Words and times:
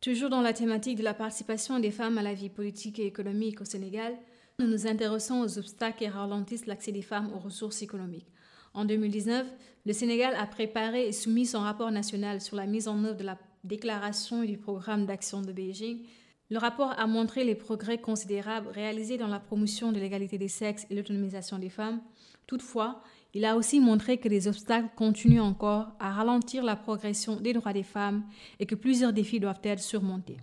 Toujours 0.00 0.30
dans 0.30 0.40
la 0.40 0.54
thématique 0.54 0.96
de 0.96 1.02
la 1.02 1.12
participation 1.12 1.78
des 1.78 1.90
femmes 1.90 2.16
à 2.16 2.22
la 2.22 2.32
vie 2.32 2.48
politique 2.48 2.98
et 2.98 3.04
économique 3.06 3.60
au 3.60 3.66
Sénégal, 3.66 4.16
nous 4.58 4.66
nous 4.66 4.86
intéressons 4.86 5.42
aux 5.42 5.58
obstacles 5.58 5.98
qui 5.98 6.08
ralentissent 6.08 6.64
l'accès 6.64 6.90
des 6.90 7.02
femmes 7.02 7.30
aux 7.34 7.38
ressources 7.38 7.82
économiques. 7.82 8.32
En 8.72 8.86
2019, 8.86 9.46
le 9.84 9.92
Sénégal 9.92 10.34
a 10.36 10.46
préparé 10.46 11.06
et 11.06 11.12
soumis 11.12 11.44
son 11.44 11.60
rapport 11.60 11.90
national 11.90 12.40
sur 12.40 12.56
la 12.56 12.64
mise 12.64 12.88
en 12.88 13.04
œuvre 13.04 13.18
de 13.18 13.24
la 13.24 13.36
déclaration 13.62 14.42
et 14.42 14.46
du 14.46 14.56
programme 14.56 15.04
d'action 15.04 15.42
de 15.42 15.52
Beijing. 15.52 16.06
Le 16.50 16.58
rapport 16.58 16.92
a 16.98 17.06
montré 17.06 17.44
les 17.44 17.54
progrès 17.54 17.98
considérables 17.98 18.68
réalisés 18.74 19.16
dans 19.16 19.28
la 19.28 19.38
promotion 19.38 19.92
de 19.92 20.00
l'égalité 20.00 20.36
des 20.36 20.48
sexes 20.48 20.84
et 20.90 20.96
l'autonomisation 20.96 21.60
des 21.60 21.68
femmes. 21.68 22.00
Toutefois, 22.48 23.04
il 23.34 23.44
a 23.44 23.56
aussi 23.56 23.78
montré 23.78 24.18
que 24.18 24.28
les 24.28 24.48
obstacles 24.48 24.88
continuent 24.96 25.40
encore 25.40 25.92
à 26.00 26.10
ralentir 26.10 26.64
la 26.64 26.74
progression 26.74 27.36
des 27.36 27.52
droits 27.52 27.72
des 27.72 27.84
femmes 27.84 28.24
et 28.58 28.66
que 28.66 28.74
plusieurs 28.74 29.12
défis 29.12 29.38
doivent 29.38 29.60
être 29.62 29.78
surmontés. 29.78 30.38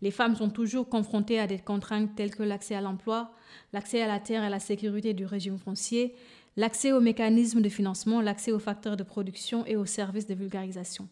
Les 0.00 0.10
femmes 0.10 0.34
sont 0.34 0.48
toujours 0.48 0.88
confrontées 0.88 1.38
à 1.38 1.46
des 1.46 1.58
contraintes 1.58 2.14
telles 2.16 2.34
que 2.34 2.42
l'accès 2.42 2.74
à 2.74 2.80
l'emploi, 2.80 3.30
l'accès 3.74 4.00
à 4.00 4.08
la 4.08 4.18
terre 4.18 4.42
et 4.42 4.46
à 4.46 4.50
la 4.50 4.60
sécurité 4.60 5.12
du 5.12 5.26
régime 5.26 5.58
foncier, 5.58 6.14
l'accès 6.56 6.92
aux 6.92 7.02
mécanismes 7.02 7.60
de 7.60 7.68
financement, 7.68 8.22
l'accès 8.22 8.52
aux 8.52 8.58
facteurs 8.58 8.96
de 8.96 9.02
production 9.02 9.66
et 9.66 9.76
aux 9.76 9.84
services 9.84 10.26
de 10.26 10.32
vulgarisation. 10.32 11.06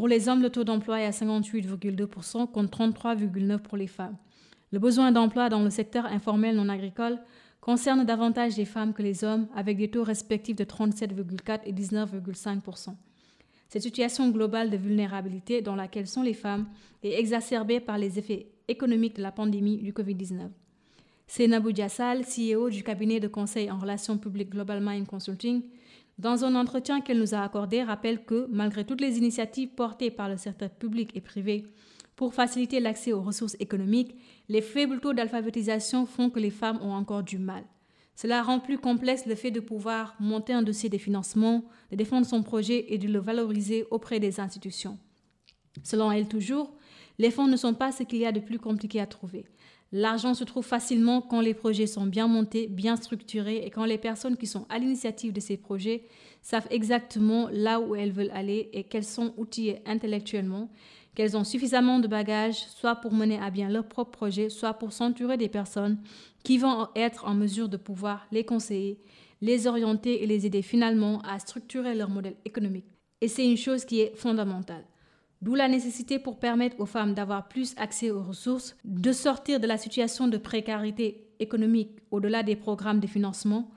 Pour 0.00 0.08
les 0.08 0.30
hommes, 0.30 0.40
le 0.40 0.48
taux 0.48 0.64
d'emploi 0.64 1.02
est 1.02 1.04
à 1.04 1.10
58,2% 1.10 2.50
contre 2.50 2.78
33,9% 2.78 3.58
pour 3.58 3.76
les 3.76 3.86
femmes. 3.86 4.16
Le 4.72 4.78
besoin 4.78 5.12
d'emploi 5.12 5.50
dans 5.50 5.62
le 5.62 5.68
secteur 5.68 6.06
informel 6.06 6.56
non 6.56 6.70
agricole 6.70 7.18
concerne 7.60 8.06
davantage 8.06 8.56
les 8.56 8.64
femmes 8.64 8.94
que 8.94 9.02
les 9.02 9.24
hommes, 9.24 9.46
avec 9.54 9.76
des 9.76 9.90
taux 9.90 10.02
respectifs 10.02 10.56
de 10.56 10.64
37,4 10.64 11.60
et 11.66 11.74
19,5% 11.74 12.94
Cette 13.68 13.82
situation 13.82 14.30
globale 14.30 14.70
de 14.70 14.78
vulnérabilité 14.78 15.60
dans 15.60 15.76
laquelle 15.76 16.06
sont 16.06 16.22
les 16.22 16.32
femmes 16.32 16.66
est 17.02 17.20
exacerbée 17.20 17.78
par 17.78 17.98
les 17.98 18.18
effets 18.18 18.46
économiques 18.68 19.16
de 19.16 19.22
la 19.22 19.32
pandémie 19.32 19.82
du 19.82 19.92
Covid-19. 19.92 20.48
C'est 21.26 21.46
Nabou 21.46 21.72
Diassal, 21.72 22.24
CEO 22.24 22.70
du 22.70 22.82
cabinet 22.82 23.20
de 23.20 23.28
conseil 23.28 23.70
en 23.70 23.78
relations 23.78 24.16
publiques 24.16 24.48
Global 24.48 24.80
Mind 24.82 25.06
Consulting, 25.06 25.60
dans 26.20 26.44
un 26.44 26.54
entretien 26.54 27.00
qu'elle 27.00 27.18
nous 27.18 27.34
a 27.34 27.40
accordé, 27.40 27.82
rappelle 27.82 28.26
que, 28.26 28.46
malgré 28.50 28.84
toutes 28.84 29.00
les 29.00 29.16
initiatives 29.16 29.70
portées 29.70 30.10
par 30.10 30.28
le 30.28 30.36
secteur 30.36 30.68
public 30.68 31.12
et 31.14 31.22
privé 31.22 31.64
pour 32.14 32.34
faciliter 32.34 32.78
l'accès 32.78 33.14
aux 33.14 33.22
ressources 33.22 33.56
économiques, 33.58 34.14
les 34.50 34.60
faibles 34.60 35.00
taux 35.00 35.14
d'alphabétisation 35.14 36.04
font 36.04 36.28
que 36.28 36.38
les 36.38 36.50
femmes 36.50 36.78
ont 36.82 36.92
encore 36.92 37.22
du 37.22 37.38
mal. 37.38 37.64
Cela 38.14 38.42
rend 38.42 38.60
plus 38.60 38.76
complexe 38.76 39.24
le 39.24 39.34
fait 39.34 39.50
de 39.50 39.60
pouvoir 39.60 40.14
monter 40.20 40.52
un 40.52 40.62
dossier 40.62 40.90
de 40.90 40.98
financement, 40.98 41.64
de 41.90 41.96
défendre 41.96 42.26
son 42.26 42.42
projet 42.42 42.92
et 42.92 42.98
de 42.98 43.08
le 43.08 43.18
valoriser 43.18 43.86
auprès 43.90 44.20
des 44.20 44.40
institutions. 44.40 44.98
Selon 45.84 46.12
elle 46.12 46.28
toujours, 46.28 46.74
les 47.18 47.30
fonds 47.30 47.46
ne 47.46 47.56
sont 47.56 47.72
pas 47.72 47.92
ce 47.92 48.02
qu'il 48.02 48.18
y 48.18 48.26
a 48.26 48.32
de 48.32 48.40
plus 48.40 48.58
compliqué 48.58 49.00
à 49.00 49.06
trouver. 49.06 49.46
L'argent 49.92 50.34
se 50.34 50.44
trouve 50.44 50.64
facilement 50.64 51.20
quand 51.20 51.40
les 51.40 51.54
projets 51.54 51.88
sont 51.88 52.06
bien 52.06 52.28
montés, 52.28 52.68
bien 52.68 52.96
structurés 52.96 53.64
et 53.64 53.70
quand 53.70 53.84
les 53.84 53.98
personnes 53.98 54.36
qui 54.36 54.46
sont 54.46 54.66
à 54.68 54.78
l'initiative 54.78 55.32
de 55.32 55.40
ces 55.40 55.56
projets 55.56 56.04
savent 56.42 56.68
exactement 56.70 57.48
là 57.50 57.80
où 57.80 57.96
elles 57.96 58.12
veulent 58.12 58.30
aller 58.32 58.70
et 58.72 58.84
qu'elles 58.84 59.04
sont 59.04 59.34
outillées 59.36 59.82
intellectuellement 59.86 60.70
qu'elles 61.14 61.36
ont 61.36 61.44
suffisamment 61.44 61.98
de 61.98 62.08
bagages, 62.08 62.66
soit 62.68 62.96
pour 62.96 63.12
mener 63.12 63.38
à 63.38 63.50
bien 63.50 63.68
leur 63.68 63.86
propre 63.86 64.10
projet, 64.10 64.48
soit 64.48 64.74
pour 64.74 64.92
s'entourer 64.92 65.36
des 65.36 65.48
personnes 65.48 65.98
qui 66.44 66.58
vont 66.58 66.88
être 66.94 67.26
en 67.26 67.34
mesure 67.34 67.68
de 67.68 67.76
pouvoir 67.76 68.26
les 68.32 68.44
conseiller, 68.44 68.98
les 69.40 69.66
orienter 69.66 70.22
et 70.22 70.26
les 70.26 70.46
aider 70.46 70.62
finalement 70.62 71.20
à 71.22 71.38
structurer 71.38 71.94
leur 71.94 72.10
modèle 72.10 72.36
économique. 72.44 72.86
Et 73.20 73.28
c'est 73.28 73.48
une 73.48 73.56
chose 73.56 73.84
qui 73.84 74.00
est 74.00 74.16
fondamentale. 74.16 74.84
D'où 75.42 75.54
la 75.54 75.68
nécessité 75.68 76.18
pour 76.18 76.38
permettre 76.38 76.78
aux 76.80 76.86
femmes 76.86 77.14
d'avoir 77.14 77.48
plus 77.48 77.74
accès 77.78 78.10
aux 78.10 78.22
ressources, 78.22 78.76
de 78.84 79.12
sortir 79.12 79.58
de 79.58 79.66
la 79.66 79.78
situation 79.78 80.28
de 80.28 80.36
précarité 80.36 81.26
économique 81.38 81.92
au-delà 82.10 82.42
des 82.42 82.56
programmes 82.56 83.00
de 83.00 83.06
financement, 83.06 83.70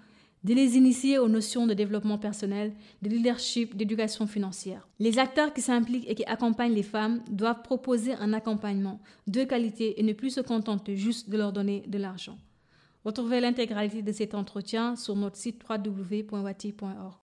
de 0.44 0.53
les 0.53 0.75
initier 0.75 1.17
aux 1.17 1.30
notions 1.30 1.65
de 1.65 1.73
développement 1.73 2.17
personnel, 2.17 2.73
de 3.02 3.10
leadership, 3.10 3.77
d'éducation 3.77 4.27
financière. 4.27 4.89
Les 4.99 5.20
acteurs 5.20 5.54
qui 5.54 5.61
s'impliquent 5.61 6.10
et 6.10 6.15
qui 6.15 6.26
accompagnent 6.26 6.73
les 6.73 6.83
femmes 6.83 7.21
doivent 7.32 7.61
proposer 7.61 8.14
un 8.15 8.33
accompagnement 8.33 8.99
de 9.27 9.45
qualité 9.45 9.99
et 9.99 10.04
ne 10.04 10.14
plus 10.14 10.32
se 10.32 10.42
contenter 10.42 10.98
juste 10.98 11.30
de 11.30 11.38
leur 11.38 11.54
donner 11.54 11.83
de 11.88 11.98
l'argent. 11.98 12.38
Retrouvez 13.05 13.39
l'intégralité 13.39 14.02
de 14.02 14.11
cet 14.11 14.33
entretien 14.36 14.95
sur 14.95 15.15
notre 15.15 15.38
site 15.38 15.61
www.wati.org. 15.70 17.15